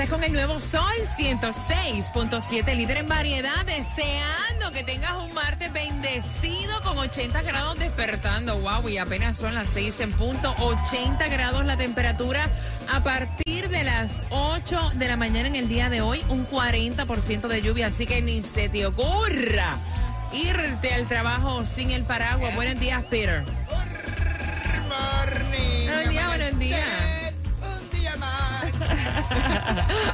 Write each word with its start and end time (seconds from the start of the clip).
Estás 0.00 0.16
con 0.16 0.22
el 0.22 0.32
nuevo 0.32 0.60
Sol 0.60 0.94
106.7, 1.16 2.76
líder 2.76 2.98
en 2.98 3.08
variedad, 3.08 3.66
deseando 3.66 4.70
que 4.72 4.84
tengas 4.84 5.16
un 5.16 5.34
martes 5.34 5.72
bendecido 5.72 6.80
con 6.82 6.98
80 6.98 7.42
grados 7.42 7.80
despertando. 7.80 8.58
Wow, 8.58 8.88
y 8.88 8.98
apenas 8.98 9.36
son 9.36 9.56
las 9.56 9.68
6 9.70 9.98
en 9.98 10.12
punto, 10.12 10.54
80 10.60 11.26
grados 11.26 11.66
la 11.66 11.76
temperatura 11.76 12.48
a 12.88 13.02
partir 13.02 13.68
de 13.70 13.82
las 13.82 14.22
8 14.30 14.92
de 14.94 15.08
la 15.08 15.16
mañana 15.16 15.48
en 15.48 15.56
el 15.56 15.68
día 15.68 15.90
de 15.90 16.00
hoy, 16.00 16.22
un 16.28 16.46
40% 16.46 17.48
de 17.48 17.60
lluvia, 17.60 17.88
así 17.88 18.06
que 18.06 18.22
ni 18.22 18.44
se 18.44 18.68
te 18.68 18.86
ocurra 18.86 19.78
irte 20.32 20.94
al 20.94 21.08
trabajo 21.08 21.66
sin 21.66 21.90
el 21.90 22.04
paraguas. 22.04 22.54
Buenos 22.54 22.78
días, 22.78 23.02
Peter. 23.10 23.42
Buenos 25.88 26.08
días, 26.08 26.28
buenos 26.28 26.58
días. 26.60 27.17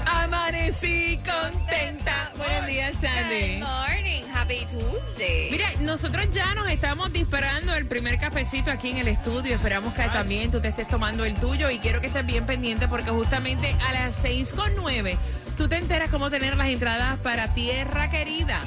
Amanecí 0.06 1.18
contenta. 1.18 2.30
Buenos 2.36 2.66
días, 2.66 2.96
Sandy. 3.00 3.60
Good 3.60 3.68
morning, 3.68 4.22
happy 4.32 4.66
Tuesday. 4.66 5.50
Mira, 5.50 5.68
nosotros 5.80 6.26
ya 6.32 6.54
nos 6.54 6.68
estamos 6.68 7.12
disparando 7.12 7.74
el 7.74 7.86
primer 7.86 8.18
cafecito 8.18 8.70
aquí 8.70 8.90
en 8.90 8.98
el 8.98 9.08
estudio. 9.08 9.54
Esperamos 9.54 9.94
que 9.94 10.02
también 10.04 10.50
tú 10.50 10.60
te 10.60 10.68
estés 10.68 10.88
tomando 10.88 11.24
el 11.24 11.34
tuyo 11.34 11.70
y 11.70 11.78
quiero 11.78 12.00
que 12.00 12.08
estés 12.08 12.26
bien 12.26 12.46
pendiente 12.46 12.88
porque 12.88 13.10
justamente 13.10 13.76
a 13.86 13.92
las 13.92 14.16
6 14.16 14.52
con 14.52 14.74
9 14.76 15.16
tú 15.56 15.68
te 15.68 15.76
enteras 15.76 16.10
cómo 16.10 16.30
tener 16.30 16.56
las 16.56 16.68
entradas 16.68 17.18
para 17.18 17.48
Tierra 17.54 18.10
Querida. 18.10 18.60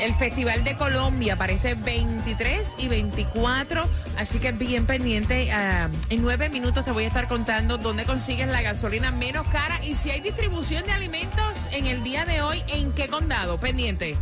El 0.00 0.14
Festival 0.14 0.62
de 0.64 0.76
Colombia 0.76 1.36
para 1.36 1.52
este 1.52 1.74
23 1.74 2.68
y 2.78 2.88
24, 2.88 3.84
así 4.18 4.38
que 4.38 4.52
bien 4.52 4.86
pendiente. 4.86 5.50
ah, 5.52 5.88
en 6.10 6.22
nueve 6.22 6.48
minutos 6.48 6.84
te 6.84 6.92
voy 6.92 7.04
a 7.04 7.08
estar 7.08 7.28
contando 7.28 7.78
dónde 7.78 8.04
consigues 8.04 8.48
la 8.48 8.62
gasolina 8.62 9.10
menos 9.10 9.46
cara 9.48 9.82
y 9.84 9.94
si 9.94 10.10
hay 10.10 10.20
distribución 10.20 10.84
de 10.84 10.92
alimentos 10.92 11.68
en 11.72 11.86
el 11.86 12.02
día 12.02 12.24
de 12.24 12.42
hoy, 12.42 12.62
en 12.68 12.92
qué 12.92 13.08
condado. 13.08 13.58
Pendiente. 13.58 14.16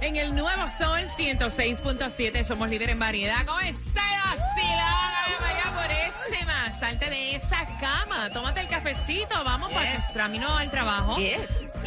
En 0.00 0.16
el 0.16 0.34
nuevo 0.34 0.62
Sol 0.78 1.00
106.7 1.18 2.44
somos 2.44 2.70
líder 2.70 2.88
en 2.88 2.98
variedad. 2.98 3.44
¿Cómo 3.44 3.60
está 3.60 4.02
vacilón? 4.24 5.40
Vaya 5.40 5.72
por 5.74 5.90
ese 5.90 6.44
más. 6.46 6.80
Salte 6.80 7.10
de 7.10 7.36
esa 7.36 7.66
cama. 7.78 8.30
Tómate 8.32 8.60
el 8.60 8.68
cafecito. 8.68 9.44
Vamos 9.44 9.70
para 9.72 9.94
el 9.94 10.02
camino 10.14 10.56
al 10.56 10.70
trabajo. 10.70 11.16
Yes. 11.18 11.40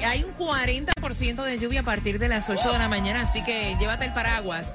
Hay 0.05 0.23
un 0.23 0.37
40% 0.37 1.43
de 1.43 1.57
lluvia 1.57 1.79
a 1.79 1.83
partir 1.83 2.19
de 2.19 2.27
las 2.27 2.49
8 2.49 2.71
de 2.71 2.77
la 2.77 2.87
mañana, 2.87 3.21
así 3.21 3.43
que 3.43 3.75
llévate 3.79 4.05
el 4.05 4.13
paraguas. 4.13 4.67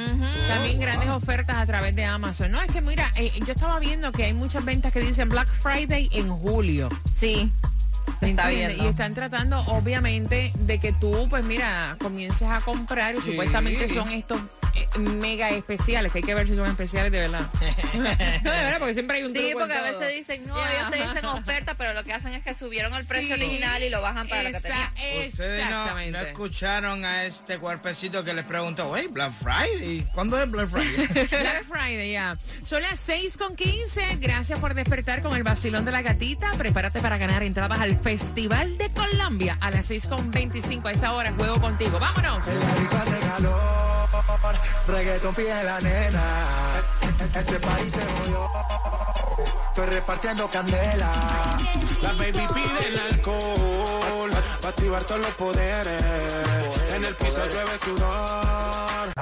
También 0.48 0.80
grandes 0.80 1.10
ofertas 1.10 1.56
a 1.56 1.66
través 1.66 1.96
de 1.96 2.04
Amazon. 2.06 2.52
No, 2.52 2.62
es 2.62 2.72
que 2.72 2.82
mira, 2.82 3.12
eh, 3.16 3.32
yo 3.46 3.54
estaba 3.54 3.80
viendo 3.80 4.12
que 4.12 4.26
hay 4.26 4.34
muchas 4.34 4.66
ventas 4.66 4.92
que 4.92 5.00
dicen 5.00 5.30
Black 5.30 5.48
Friday 5.48 6.10
en 6.12 6.30
julio. 6.30 6.90
Sí, 7.20 7.52
¿Me 7.62 7.69
está. 8.22 8.52
Y 8.54 8.86
están 8.88 9.14
tratando, 9.14 9.60
obviamente, 9.68 10.52
de 10.60 10.80
que 10.80 10.92
tú, 10.94 11.28
pues 11.30 11.44
mira, 11.46 11.96
comiences 12.00 12.48
a 12.50 12.62
comprar 12.62 13.16
y 13.16 13.22
Sí. 13.22 13.32
supuestamente 13.32 13.90
son 13.90 14.10
estos 14.12 14.40
mega 15.00 15.50
especiales, 15.52 16.12
que 16.12 16.20
hay 16.20 16.24
que 16.24 16.36
ver 16.36 16.48
si 16.48 16.56
son 16.56 16.70
especiales 16.70 17.12
de 17.12 17.20
verdad. 17.20 17.48
no, 17.94 18.52
de 18.52 18.64
verdad, 18.64 18.80
porque 18.80 18.94
siempre 18.94 19.18
hay 19.18 19.24
un 19.24 19.34
Sí, 19.34 19.40
truco 19.40 19.50
en 19.52 19.58
porque 19.60 19.74
a 19.74 19.92
todo. 19.92 20.00
veces 20.00 20.16
dicen, 20.18 20.48
no, 20.48 20.56
ellos 20.58 20.92
te 20.92 20.98
dicen 20.98 21.26
oferta, 21.26 21.74
pero 21.76 21.94
lo 21.94 22.04
que 22.04 22.14
hacen 22.14 22.34
es 22.34 22.44
que 22.44 22.54
subieron 22.54 22.94
el 22.96 23.06
precio 23.06 23.36
Sí. 23.36 23.42
original 23.42 23.84
y 23.84 23.90
lo 23.90 24.02
bajan 24.02 24.28
para 24.28 24.44
lo 24.44 24.52
que 24.52 24.58
Esa- 24.58 24.68
tenían. 24.70 25.28
Ustedes 25.30 25.64
no, 25.64 25.70
Exactamente. 25.70 26.12
no 26.12 26.20
escucharon 26.26 27.06
a 27.06 27.26
este 27.26 27.58
cuerpecito 27.60 28.24
que 28.24 28.34
les 28.34 28.44
preguntó, 28.46 28.92
wey, 28.92 29.08
Black 29.08 29.32
Friday, 29.42 30.06
¿cuándo 30.14 30.42
es 30.42 30.50
Black 30.50 30.70
Friday? 30.70 31.08
Black 31.28 31.66
Friday, 31.70 32.12
ya. 32.12 32.38
Son 32.64 32.82
las 32.82 33.00
6 33.00 33.38
con 33.38 33.56
15. 33.56 34.18
Gracias 34.18 34.60
por 34.60 34.74
despertar 34.74 35.22
con 35.22 35.36
el 35.36 35.44
vacilón 35.44 35.86
de 35.86 35.92
la 35.92 36.02
gatita. 36.02 36.52
Prepárate 36.58 37.00
para 37.00 37.18
ganar 37.18 37.44
entradas 37.44 37.80
al 37.80 37.98
Festival 37.98 38.78
de 38.78 38.90
Colombia 38.90 39.58
a 39.62 39.72
las 39.72 39.86
6 39.88 40.06
con 40.08 40.32
25. 40.32 40.88
A 40.88 40.92
esa 40.92 41.14
hora 41.14 41.32
juego 41.34 41.60
contigo. 41.60 42.00
¡Vámonos! 42.00 42.48
El 42.48 42.58
reggaetón 44.90 45.36
pide 45.36 45.64
la 45.64 45.80
nena. 45.82 46.24
Este 47.36 47.60
país 47.60 47.92
se 47.92 48.02
jodió. 48.02 48.50
Estoy 49.70 49.86
repartiendo 49.86 50.50
candela. 50.50 51.58
La 52.02 52.14
baby 52.14 52.48
pide 52.54 52.88
el 52.88 53.00
alcohol 53.00 54.32
para 54.62 54.70
activar 54.70 55.04
todos 55.04 55.22
los 55.22 55.32
poderes. 55.32 56.04
En 56.96 57.06
el 57.06 57.16
piso 57.16 57.46
llueve 57.46 57.78
sudor. 57.84 59.14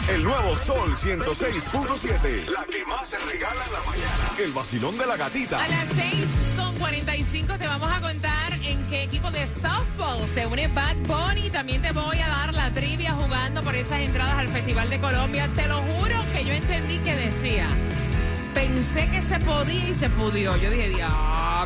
El 0.08 0.22
nuevo 0.22 0.54
Sol 0.56 0.94
106.7. 0.94 2.48
La 2.50 2.64
que 2.64 2.84
más 2.84 3.08
se 3.08 3.18
regala 3.18 3.64
en 3.64 3.72
la 3.72 3.80
mañana. 3.86 4.30
El 4.38 4.52
vacilón 4.52 4.98
de 4.98 5.06
la 5.06 5.16
gatita. 5.16 5.62
A 5.62 5.68
las 5.68 5.88
6.45 5.88 7.58
te 7.58 7.66
vamos 7.66 7.90
a 7.90 8.00
contar 8.00 8.52
en 8.62 8.84
qué 8.90 9.04
equipo 9.04 9.30
de 9.30 9.46
softball 9.46 10.28
se 10.34 10.46
une 10.46 10.68
Bad 10.68 10.96
Bunny. 11.06 11.50
También 11.50 11.80
te 11.80 11.92
voy 11.92 12.18
a 12.18 12.28
dar 12.28 12.52
la 12.52 12.70
trivia 12.70 13.14
jugando 13.14 13.62
por 13.62 13.74
esas 13.74 14.00
entradas 14.00 14.38
al 14.38 14.48
Festival 14.48 14.90
de 14.90 15.00
Colombia. 15.00 15.48
Te 15.54 15.66
lo 15.66 15.78
juro 15.78 16.16
que 16.32 16.44
yo 16.44 16.52
entendí 16.52 16.98
que 16.98 17.16
decía. 17.16 17.68
Pensé 18.52 19.08
que 19.10 19.20
se 19.20 19.38
podía 19.40 19.88
y 19.88 19.94
se 19.94 20.10
pudió. 20.10 20.56
Yo 20.56 20.70
dije, 20.70 20.88
diablo, 20.90 21.16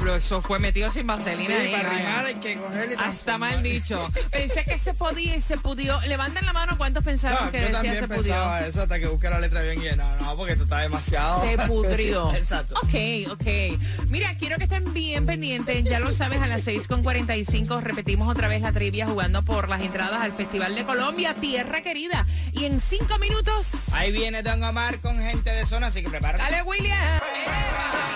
eso 0.07 0.41
fue 0.43 0.59
metido 0.59 0.91
sin 0.91 1.03
Sí, 1.03 1.07
vaselina. 1.07 1.57
ahí, 1.59 1.73
para 1.73 1.89
vaya. 1.89 1.99
rimar 2.01 2.25
hay 2.27 2.35
que 2.37 2.57
cogerle 2.57 2.95
y 2.95 2.99
Hasta 2.99 3.39
mal 3.39 3.63
dicho. 3.63 4.11
Pensé 4.31 4.65
que 4.65 4.79
se 4.79 4.95
podía 4.95 5.37
y 5.37 5.41
se 5.41 5.57
pudió. 5.59 6.01
Levanten 6.03 6.45
la 6.47 6.53
mano 6.53 6.77
cuántos 6.79 7.03
pensaron 7.05 7.39
No, 7.47 7.51
que 7.51 7.59
yo 7.59 7.63
decía 7.65 7.73
también 7.79 7.97
se 7.97 8.09
pudió. 8.09 8.23
pensaba 8.23 8.61
eso 8.67 8.83
hasta 8.83 8.99
que 8.99 9.07
busqué 9.07 9.31
la 9.31 9.41
letra 9.41 9.63
bien 9.63 9.81
llena. 9.81 10.17
No, 10.21 10.37
porque 10.37 10.53
esto 10.53 10.65
está 10.65 10.81
demasiado. 10.81 11.43
Se 11.45 11.59
pudrió. 11.67 12.33
Exacto. 12.35 12.75
Ok, 12.83 13.31
ok. 13.33 13.79
Mira, 14.09 14.35
quiero 14.39 14.57
que 14.57 14.65
estén 14.65 14.93
bien 14.93 15.27
pendientes. 15.27 15.85
Ya 15.85 15.99
lo 16.01 16.13
sabes, 16.15 16.41
a 16.41 16.47
las 16.47 16.67
6.45 16.67 17.81
repetimos 17.83 18.29
otra 18.29 18.49
vez 18.49 18.63
la 18.63 18.73
trivia 18.73 19.07
jugando 19.07 19.43
por 19.43 19.69
las 19.69 19.83
entradas 19.83 20.21
al 20.21 20.33
Festival 20.33 20.75
de 20.75 20.85
Colombia, 20.85 21.35
Tierra 21.35 21.83
Querida. 21.83 22.27
Y 22.53 22.65
en 22.65 22.81
cinco 22.81 23.19
minutos, 23.19 23.69
Ahí 23.93 24.13
viene 24.13 24.43
Don 24.43 24.63
Omar 24.63 25.01
con 25.01 25.19
gente 25.21 25.51
de 25.51 25.65
zona, 25.67 25.89
así 25.89 26.03
que 26.03 26.09
prepárate. 26.11 26.43
dale, 26.45 26.63
William. 26.63 26.99
¡Eva! 26.99 28.08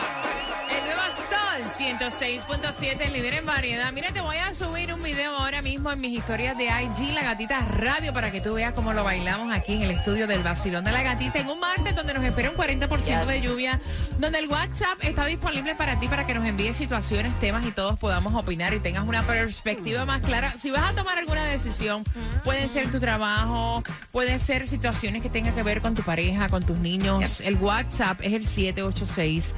Sol 1.52 1.62
Sol 1.76 1.98
106.7, 1.98 3.00
el 3.00 3.12
líder 3.12 3.34
en 3.34 3.46
variedad. 3.46 3.92
Mira, 3.92 4.10
te 4.10 4.20
voy 4.22 4.36
a 4.36 4.54
subir 4.54 4.92
un 4.94 5.02
video 5.02 5.36
ahora 5.36 5.60
mismo 5.60 5.90
en 5.90 6.00
mis 6.00 6.18
historias 6.18 6.56
de 6.56 6.64
IG, 6.64 7.12
La 7.12 7.22
Gatita 7.22 7.58
Radio, 7.60 8.14
para 8.14 8.30
que 8.30 8.40
tú 8.40 8.54
veas 8.54 8.72
cómo 8.72 8.94
lo 8.94 9.04
bailamos 9.04 9.52
aquí 9.52 9.74
en 9.74 9.82
el 9.82 9.90
estudio 9.90 10.26
del 10.26 10.42
Basilón 10.42 10.84
de 10.84 10.92
la 10.92 11.02
Gatita, 11.02 11.40
en 11.40 11.50
un 11.50 11.60
martes 11.60 11.94
donde 11.94 12.14
nos 12.14 12.24
espera 12.24 12.50
un 12.50 12.56
40% 12.56 13.26
de 13.26 13.40
lluvia, 13.42 13.80
donde 14.18 14.38
el 14.38 14.48
WhatsApp 14.48 14.98
está 15.02 15.26
disponible 15.26 15.74
para 15.74 16.00
ti, 16.00 16.08
para 16.08 16.26
que 16.26 16.32
nos 16.32 16.46
envíes 16.46 16.76
situaciones, 16.76 17.38
temas 17.38 17.66
y 17.66 17.72
todos 17.72 17.98
podamos 17.98 18.34
opinar 18.34 18.72
y 18.72 18.80
tengas 18.80 19.06
una 19.06 19.22
perspectiva 19.22 20.06
más 20.06 20.22
clara. 20.22 20.56
Si 20.56 20.70
vas 20.70 20.90
a 20.90 20.94
tomar 20.94 21.18
alguna 21.18 21.44
decisión, 21.44 22.04
puede 22.44 22.68
ser 22.68 22.90
tu 22.90 22.98
trabajo, 22.98 23.82
puede 24.10 24.38
ser 24.38 24.66
situaciones 24.68 25.20
que 25.20 25.28
tengan 25.28 25.54
que 25.54 25.62
ver 25.62 25.82
con 25.82 25.94
tu 25.94 26.02
pareja, 26.02 26.48
con 26.48 26.62
tus 26.62 26.78
niños. 26.78 27.42
El 27.42 27.56
WhatsApp 27.56 28.20
es 28.22 28.32
el 28.32 28.46
786 28.46 29.52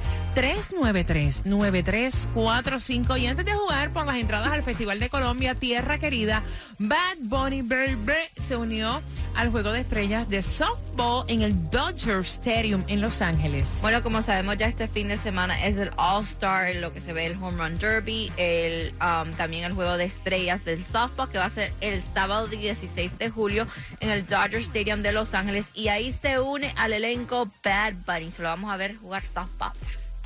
393-9345. 1.85 3.19
Y 3.19 3.27
antes 3.27 3.45
de 3.45 3.53
jugar 3.53 3.91
por 3.91 4.05
las 4.05 4.17
entradas 4.17 4.49
al 4.49 4.63
Festival 4.63 4.99
de 4.99 5.09
Colombia, 5.09 5.55
Tierra 5.55 5.97
Querida, 5.97 6.43
Bad 6.79 7.17
Bunny 7.19 7.61
Baby 7.61 8.13
se 8.47 8.57
unió 8.57 9.01
al 9.35 9.51
Juego 9.51 9.71
de 9.71 9.81
Estrellas 9.81 10.29
de 10.29 10.41
Softball 10.41 11.25
en 11.27 11.41
el 11.41 11.69
Dodger 11.69 12.19
Stadium 12.19 12.83
en 12.87 13.01
Los 13.01 13.21
Ángeles. 13.21 13.79
Bueno, 13.81 14.01
como 14.01 14.21
sabemos 14.21 14.57
ya 14.57 14.67
este 14.67 14.87
fin 14.87 15.09
de 15.09 15.17
semana 15.17 15.63
es 15.65 15.77
el 15.77 15.91
All-Star, 15.97 16.75
lo 16.75 16.93
que 16.93 17.01
se 17.01 17.13
ve 17.13 17.25
el 17.25 17.35
Home 17.41 17.57
Run 17.57 17.77
Derby, 17.77 18.31
el, 18.37 18.93
um, 19.01 19.31
también 19.33 19.65
el 19.65 19.73
Juego 19.73 19.97
de 19.97 20.05
Estrellas 20.05 20.63
del 20.65 20.83
Softball, 20.85 21.29
que 21.29 21.37
va 21.37 21.45
a 21.45 21.49
ser 21.49 21.73
el 21.81 22.01
sábado 22.13 22.47
16 22.47 23.17
de 23.17 23.29
julio 23.29 23.67
en 23.99 24.09
el 24.09 24.25
Dodger 24.25 24.61
Stadium 24.61 25.01
de 25.01 25.11
Los 25.11 25.33
Ángeles. 25.33 25.65
Y 25.73 25.89
ahí 25.89 26.13
se 26.21 26.39
une 26.39 26.73
al 26.77 26.93
elenco 26.93 27.49
Bad 27.63 27.93
Bunny. 28.05 28.31
Se 28.31 28.41
lo 28.41 28.49
vamos 28.49 28.71
a 28.71 28.77
ver 28.77 28.95
jugar 28.97 29.23
softball. 29.25 29.73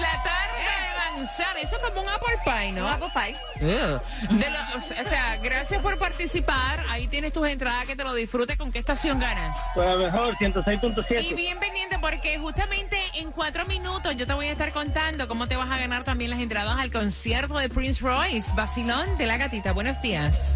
La 0.00 0.20
tarta 0.24 0.55
manzana. 1.16 1.60
Eso 1.60 1.76
es 1.76 1.82
como 1.82 2.02
un 2.02 2.08
apple 2.08 2.38
pie, 2.44 2.72
¿no? 2.72 2.84
Un 2.86 2.92
apple 2.92 3.08
pie. 3.14 3.36
Ugh. 3.66 4.00
De 4.38 4.50
lo- 4.50 4.78
o 4.78 4.80
sea, 5.08 5.36
gracias 5.42 5.80
por 5.82 5.98
participar. 5.98 6.84
Ahí 6.90 7.08
tienes 7.08 7.32
tus 7.32 7.46
entradas, 7.48 7.86
que 7.86 7.96
te 7.96 8.04
lo 8.04 8.14
disfrutes. 8.14 8.56
¿Con 8.56 8.70
qué 8.72 8.78
estación 8.78 9.18
ganas? 9.18 9.56
Pues 9.74 9.88
a 9.88 9.96
mejor, 9.96 10.34
Y 10.34 10.44
106.7. 10.44 11.34
bien 11.34 11.58
pendiente 11.58 11.98
porque 11.98 12.38
justamente 12.38 12.98
en 13.14 13.32
cuatro 13.32 13.64
minutos 13.66 14.16
yo 14.16 14.26
te 14.26 14.32
voy 14.34 14.46
a 14.46 14.52
estar 14.52 14.72
contando 14.72 15.26
cómo 15.28 15.46
te 15.46 15.56
vas 15.56 15.70
a 15.70 15.78
ganar 15.78 16.04
también 16.04 16.30
las 16.30 16.40
entradas 16.40 16.78
al 16.78 16.90
concierto 16.90 17.56
de 17.58 17.68
Prince 17.68 18.00
Royce, 18.04 18.52
Basilón 18.54 19.16
de 19.18 19.26
la 19.26 19.36
Gatita. 19.36 19.72
Buenos 19.72 20.00
días. 20.02 20.54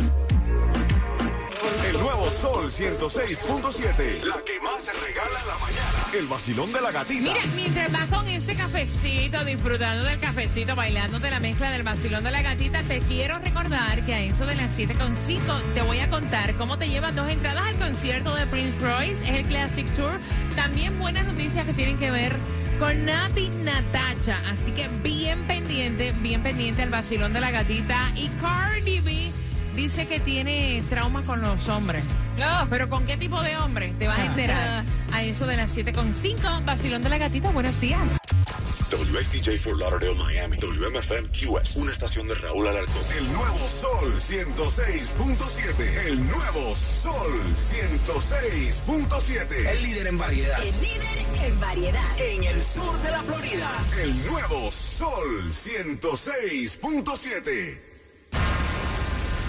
El 1.85 1.99
nuevo 1.99 2.31
Sol 2.31 2.71
106.7. 2.71 4.23
La 4.25 4.37
que 4.45 4.61
más 4.61 4.83
se 4.85 4.93
regala 4.93 5.41
en 5.41 5.47
la 5.47 5.59
mañana. 5.59 6.00
El 6.13 6.27
vacilón 6.27 6.73
de 6.73 6.81
la 6.81 6.91
gatita. 6.91 7.33
Mira, 7.33 7.47
mientras 7.55 7.93
vas 7.93 8.09
con 8.09 8.27
ese 8.27 8.57
cafecito, 8.57 9.45
disfrutando 9.45 10.03
del 10.03 10.19
cafecito, 10.19 10.75
bailando 10.75 11.21
de 11.21 11.31
la 11.31 11.39
mezcla 11.39 11.71
del 11.71 11.85
Basilón 11.85 12.25
de 12.25 12.33
la 12.33 12.43
Gatita, 12.43 12.83
te 12.83 12.99
quiero 13.01 13.39
recordar 13.39 14.05
que 14.05 14.15
a 14.15 14.21
eso 14.21 14.45
de 14.45 14.57
las 14.57 14.77
7.5 14.77 15.39
te 15.73 15.83
voy 15.83 16.01
a 16.01 16.11
contar 16.11 16.57
cómo 16.57 16.77
te 16.79 16.89
llevas 16.89 17.15
dos 17.15 17.29
entradas 17.29 17.65
al 17.65 17.77
concierto 17.77 18.35
de 18.35 18.45
Prince 18.47 18.77
Royce, 18.81 19.23
es 19.23 19.31
el 19.31 19.47
Classic 19.47 19.87
Tour. 19.95 20.19
También 20.57 20.99
buenas 20.99 21.25
noticias 21.27 21.65
que 21.65 21.75
tienen 21.75 21.97
que 21.97 22.11
ver 22.11 22.35
con 22.81 23.05
Nati 23.05 23.49
Natacha. 23.63 24.41
Así 24.51 24.73
que 24.73 24.89
bien 25.05 25.47
pendiente, 25.47 26.13
bien 26.21 26.43
pendiente 26.43 26.83
al 26.83 26.91
Basilón 26.91 27.33
de 27.33 27.41
la 27.41 27.53
Gatita. 27.53 28.11
Y 28.17 28.29
Cardi 28.41 29.01
B 29.01 29.20
dice 29.81 30.07
que 30.07 30.21
tiene 30.21 30.85
trauma 30.91 31.23
con 31.23 31.41
los 31.41 31.67
hombres. 31.69 32.05
No, 32.39 32.67
pero 32.69 32.91
¿con 32.91 33.07
qué 33.07 33.17
tipo 33.17 33.41
de 33.41 33.57
hombre? 33.57 33.95
Te 33.99 34.07
vas 34.07 34.19
a 34.19 34.27
enterar. 34.27 34.85
A 35.11 35.23
eso 35.23 35.47
de 35.47 35.57
las 35.57 35.75
7.5, 35.75 36.67
Basilón 36.67 37.03
de 37.03 37.09
la 37.09 37.17
Gatita, 37.17 37.51
buenos 37.51 37.81
días. 37.81 38.19
WXDJ 38.91 39.59
for 39.59 39.79
Lauderdale, 39.79 40.17
Miami. 40.17 40.59
WMFM 40.59 41.31
QS. 41.31 41.77
Una 41.77 41.93
estación 41.93 42.29
de 42.29 42.35
Raúl 42.35 42.69
Alarcón. 42.69 43.03
El 43.17 43.33
nuevo 43.33 43.57
Sol 43.57 44.21
106.7. 44.21 46.07
El 46.07 46.29
nuevo 46.29 46.77
Sol 46.77 47.41
106.7. 47.73 49.67
El 49.67 49.83
líder 49.83 50.09
en 50.09 50.19
variedad. 50.19 50.63
El 50.63 50.79
líder 50.79 51.07
en 51.43 51.59
variedad. 51.59 52.21
En 52.21 52.45
el 52.45 52.61
sur 52.61 53.01
de 53.01 53.11
la 53.11 53.23
Florida. 53.23 53.71
El 54.03 54.27
nuevo 54.27 54.71
Sol 54.71 55.51
106.7. 55.51 57.90